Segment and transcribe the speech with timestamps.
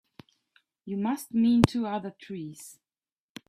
[0.83, 2.79] You must mean two other trees.